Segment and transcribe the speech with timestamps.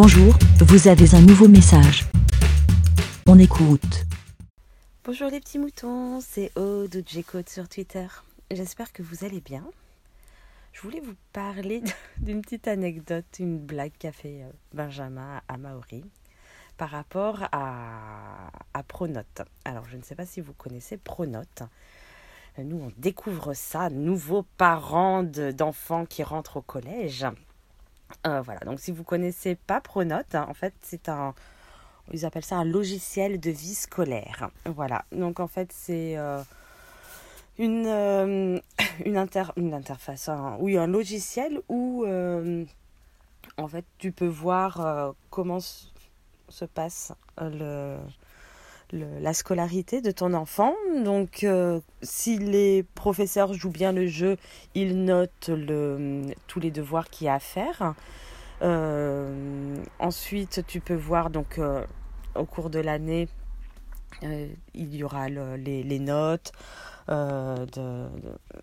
[0.00, 2.04] Bonjour, vous avez un nouveau message.
[3.26, 4.06] On écoute.
[5.02, 7.02] Bonjour les petits moutons, c'est Aude
[7.48, 8.06] sur Twitter.
[8.52, 9.64] J'espère que vous allez bien.
[10.72, 11.82] Je voulais vous parler
[12.18, 16.04] d'une petite anecdote, une blague qu'a fait euh, Benjamin à Maori
[16.76, 19.42] par rapport à, à Pronote.
[19.64, 21.64] Alors, je ne sais pas si vous connaissez Pronote.
[22.56, 27.26] Nous, on découvre ça, nouveaux parents d'enfants qui rentrent au collège.
[28.26, 31.34] Euh, voilà, donc si vous connaissez pas Pronote, hein, en fait, c'est un,
[32.12, 34.50] ils appellent ça un logiciel de vie scolaire.
[34.66, 36.42] Voilà, donc en fait, c'est euh,
[37.58, 38.58] une, euh,
[39.04, 46.64] une, inter, une interface, oui, un logiciel où en fait, tu peux voir comment se
[46.64, 47.98] passe le,
[48.92, 50.74] la scolarité de ton enfant.
[51.04, 54.36] Donc, euh, si les professeurs jouent bien le jeu,
[54.74, 55.50] ils notent
[56.46, 57.94] tous les devoirs qu'il y a à faire.
[58.62, 61.84] Euh, ensuite, tu peux voir donc euh,
[62.34, 63.28] au cours de l'année,
[64.22, 66.52] il y aura les, notes.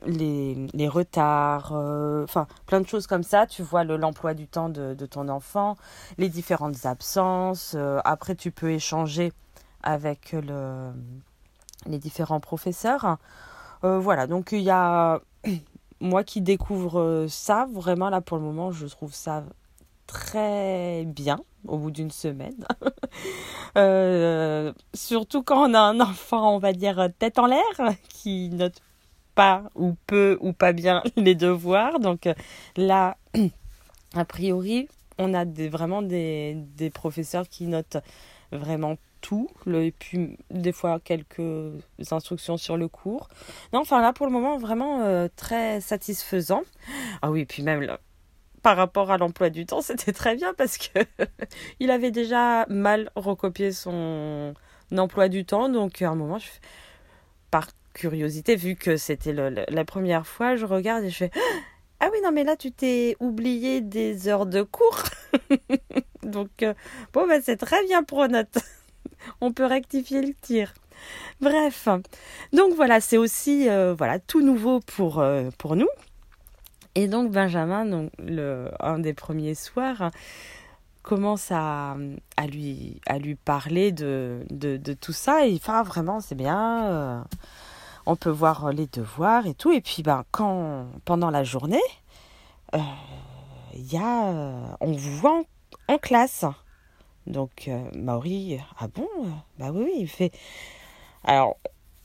[0.06, 3.46] Les, retards, enfin plein de choses comme ça.
[3.46, 5.78] Tu vois l'emploi du temps de, ton enfant,
[6.18, 7.78] les différentes absences.
[8.04, 9.32] après, tu peux échanger
[9.86, 10.92] avec le,
[11.86, 13.18] les différents professeurs.
[13.84, 15.22] Euh, voilà, donc il y a
[16.02, 19.44] moi qui découvre ça, vraiment là pour le moment, je trouve ça
[20.08, 22.66] très bien au bout d'une semaine.
[23.78, 27.62] Euh, surtout quand on a un enfant, on va dire, tête en l'air,
[28.08, 28.82] qui note
[29.36, 32.00] pas ou peu ou pas bien les devoirs.
[32.00, 32.30] Donc
[32.78, 33.18] là,
[34.16, 37.98] a priori, on a vraiment des, des professeurs qui notent
[38.54, 38.96] vraiment
[39.74, 41.42] et puis des fois quelques
[42.12, 43.28] instructions sur le cours.
[43.74, 46.64] Non, enfin là pour le moment vraiment euh, très satisfaisant.
[47.22, 48.00] Ah oui, puis même là,
[48.62, 51.00] par rapport à l'emploi du temps, c'était très bien parce que
[51.80, 54.54] il avait déjà mal recopié son
[54.96, 56.48] emploi du temps, donc à un moment, je,
[57.52, 61.32] par curiosité, vu que c'était la première fois, je regarde et je fais
[62.02, 65.04] ah oui non mais là tu t'es oublié des heures de cours,
[66.24, 66.74] donc euh,
[67.14, 68.60] bon bah c'est très bien pour notre
[69.42, 70.74] on peut rectifier le tir.
[71.42, 71.88] Bref,
[72.54, 75.88] donc voilà, c'est aussi euh, voilà tout nouveau pour, euh, pour nous.
[76.96, 80.12] Et donc Benjamin, donc, le, un des premiers soirs,
[81.04, 81.98] commence à,
[82.38, 85.46] à, lui, à lui parler de, de, tout ça.
[85.46, 87.22] Et il ah, vraiment, c'est bien, euh,
[88.06, 89.72] on peut voir les devoirs et tout.
[89.72, 91.84] Et puis ben, quand, pendant la journée,
[92.74, 95.44] il on vous voit
[95.90, 96.46] en classe.
[97.28, 99.08] Donc euh, Maori, ah bon
[99.58, 100.32] Bah oui, il fait.
[101.24, 101.58] Alors,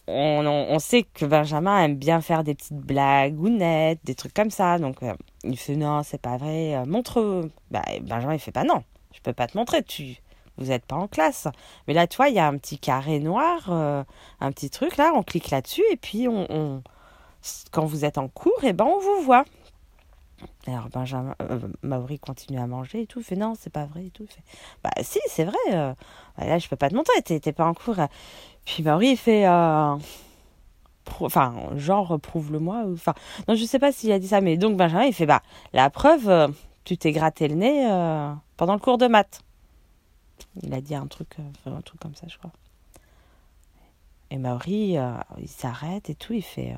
[0.06, 4.34] on, on, sait que Benjamin aime bien faire des petites blagues ou nettes, des trucs
[4.34, 4.78] comme ça.
[4.78, 5.14] Donc euh,
[5.44, 7.48] il fait non, c'est pas vrai, euh, montre.
[7.70, 8.82] Bah Benjamin il fait pas non,
[9.12, 10.16] je peux pas te montrer, tu
[10.56, 11.48] vous n'êtes pas en classe.
[11.88, 15.12] Mais là, tu vois, il y a un petit carré noir, un petit truc là,
[15.14, 16.82] on clique là-dessus et puis on, on,
[17.70, 19.44] quand vous êtes en cours, et eh ben on vous voit.
[20.66, 23.20] Alors Benjamin, euh, Maori continue à manger et tout.
[23.20, 24.26] Il fait non, c'est pas vrai et tout.
[24.26, 24.42] fait
[24.82, 25.56] bah si, c'est vrai.
[25.72, 25.94] Euh,
[26.36, 27.20] bah, là, je peux pas te montrer.
[27.22, 27.96] T'es pas en cours.
[28.64, 29.96] Puis Maori il fait euh,
[31.20, 32.84] enfin genre prouve-le-moi.
[32.92, 33.14] Enfin
[33.48, 35.42] non, je sais pas s'il a dit ça, mais donc Benjamin il fait bah
[35.72, 36.52] la preuve,
[36.84, 37.86] tu t'es gratté le nez
[38.56, 39.42] pendant le cours de maths.
[40.62, 41.36] Il a dit un truc,
[41.66, 42.52] un truc comme ça, je crois.
[44.30, 44.96] Et Maori
[45.38, 46.34] il s'arrête et tout.
[46.34, 46.76] Il fait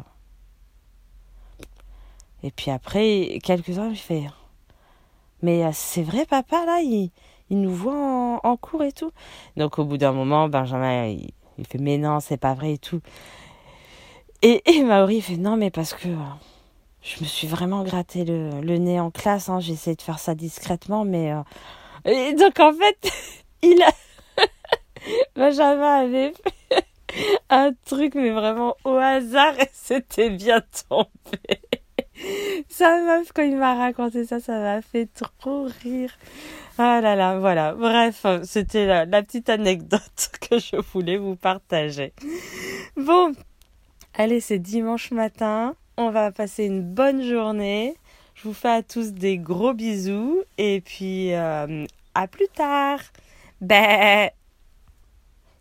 [2.42, 4.24] et puis après, quelques heures, je fais
[5.42, 7.10] Mais euh, c'est vrai, papa, là, il,
[7.50, 9.12] il nous voit en, cours et tout.
[9.56, 12.78] Donc au bout d'un moment, Benjamin, il, il, fait Mais non, c'est pas vrai et
[12.78, 13.00] tout.
[14.42, 16.16] Et, et Maori fait Non, mais parce que euh,
[17.02, 19.48] je me suis vraiment gratté le, le nez en classe.
[19.48, 21.32] Hein, J'ai essayé de faire ça discrètement, mais.
[21.32, 21.42] Euh,
[22.04, 23.12] et donc en fait,
[23.62, 23.92] il a.
[25.36, 26.86] Benjamin avait fait
[27.50, 31.60] un truc, mais vraiment au hasard, et c'était bien tombé.
[32.68, 35.08] Ça m'a, quand il m'a raconté ça, ça m'a fait
[35.38, 36.16] trop rire.
[36.78, 37.74] Ah là là, voilà.
[37.74, 42.12] Bref, c'était la, petite anecdote que je voulais vous partager.
[42.96, 43.32] Bon,
[44.14, 45.74] allez, c'est dimanche matin.
[45.96, 47.94] On va passer une bonne journée.
[48.34, 50.42] Je vous fais à tous des gros bisous.
[50.56, 51.84] Et puis, euh,
[52.14, 53.00] à plus tard.
[53.60, 54.30] Ben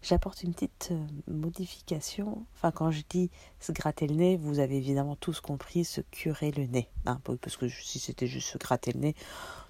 [0.01, 2.45] j'apporte une petite euh, modification.
[2.55, 6.51] Enfin, quand je dis se gratter le nez, vous avez évidemment tous compris se curer
[6.51, 6.89] le nez.
[7.05, 9.15] Hein, parce que si c'était juste se gratter le nez,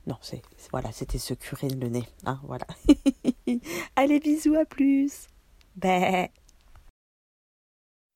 [0.07, 0.41] non, c'est
[0.71, 2.07] voilà, c'était se curer le nez.
[2.25, 2.65] Hein, voilà.
[3.95, 5.27] Allez, bisous, à plus.
[5.75, 6.29] Bé.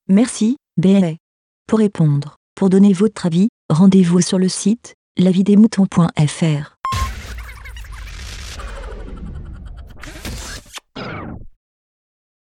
[0.08, 1.18] Merci, Bé.
[1.66, 6.75] Pour répondre, pour donner votre avis, rendez-vous sur le site lavidemouton.fr.